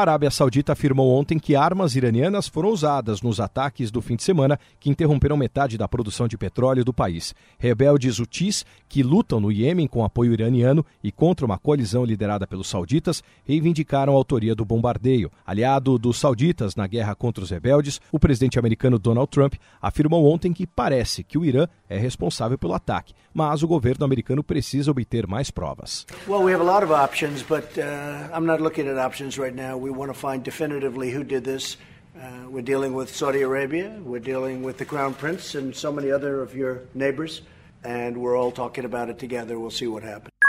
[0.00, 4.22] A Arábia Saudita afirmou ontem que armas iranianas foram usadas nos ataques do fim de
[4.22, 7.34] semana que interromperam metade da produção de petróleo do país.
[7.58, 12.66] Rebeldes hutis, que lutam no Iêmen com apoio iraniano e contra uma coalizão liderada pelos
[12.70, 15.30] sauditas, reivindicaram a autoria do bombardeio.
[15.46, 20.50] Aliado dos sauditas na guerra contra os rebeldes, o presidente americano Donald Trump afirmou ontem
[20.50, 25.26] que parece que o Irã é responsável pelo ataque, mas o governo americano precisa obter
[25.26, 26.06] mais provas.
[26.26, 29.54] Well, we have a lot of options, but uh, I'm not looking at options right
[29.54, 29.89] now.
[29.89, 31.76] we want to find definitively who did this.
[32.20, 36.10] Uh, we're dealing with Saudi Arabia, we're dealing with the Crown Prince and so many
[36.10, 37.42] other of your neighbors,
[37.84, 39.58] and we're all talking about it together.
[39.58, 40.39] We'll see what happens.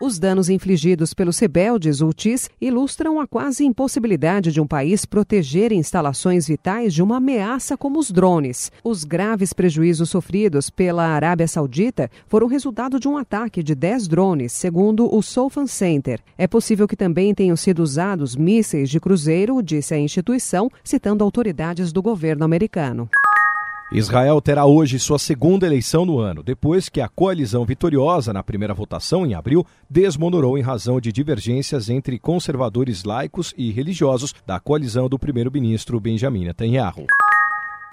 [0.00, 6.48] Os danos infligidos pelos rebeldes Houthis ilustram a quase impossibilidade de um país proteger instalações
[6.48, 8.72] vitais de uma ameaça como os drones.
[8.82, 14.52] Os graves prejuízos sofridos pela Arábia Saudita foram resultado de um ataque de 10 drones,
[14.52, 16.20] segundo o Sofan Center.
[16.36, 21.92] É possível que também tenham sido usados mísseis de cruzeiro, disse a instituição, citando autoridades
[21.92, 23.08] do governo americano.
[23.92, 28.74] Israel terá hoje sua segunda eleição no ano, depois que a coalizão vitoriosa na primeira
[28.74, 35.08] votação, em abril, desmonorou em razão de divergências entre conservadores laicos e religiosos da coalizão
[35.08, 37.06] do primeiro-ministro Benjamin Netanyahu.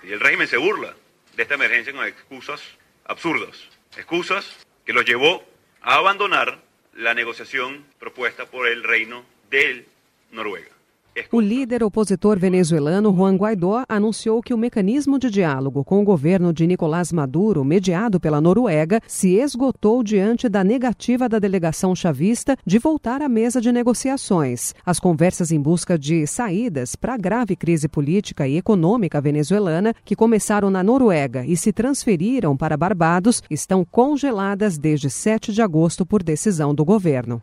[0.03, 0.95] E o régimen se burla
[1.35, 2.61] desta emergência com excusas
[3.05, 4.45] absurdas, excusas
[4.85, 5.43] que los llevó
[5.81, 6.57] a abandonar
[6.95, 9.85] la negociación propuesta por el reino de
[10.31, 10.80] Noruega.
[11.31, 16.53] O líder opositor venezuelano Juan Guaidó anunciou que o mecanismo de diálogo com o governo
[16.53, 22.79] de Nicolás Maduro, mediado pela Noruega, se esgotou diante da negativa da delegação chavista de
[22.79, 24.73] voltar à mesa de negociações.
[24.85, 30.15] As conversas em busca de saídas para a grave crise política e econômica venezuelana, que
[30.15, 36.23] começaram na Noruega e se transferiram para Barbados, estão congeladas desde 7 de agosto por
[36.23, 37.41] decisão do governo.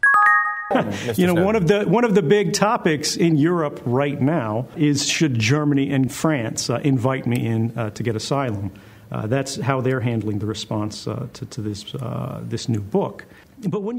[1.16, 5.06] You know, one of the one of the big topics in Europe right now is
[5.08, 8.70] should Germany and France uh, invite me in uh, to get asylum?
[9.10, 13.24] Uh, that's how they're handling the response uh, to, to, this uh, this new book.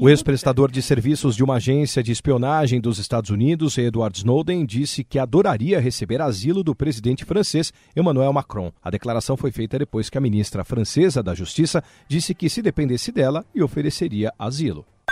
[0.00, 5.04] O ex-prestador de serviços de uma agência de espionagem dos Estados Unidos, Edward Snowden, disse
[5.04, 8.72] que adoraria receber asilo do presidente francês Emmanuel Macron.
[8.82, 13.12] A declaração foi feita depois que a ministra francesa da Justiça disse que, se dependesse
[13.12, 14.86] dela, lhe ofereceria asilo.